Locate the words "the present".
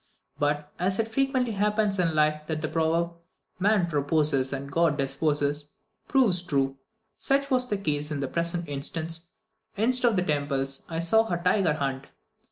8.19-8.67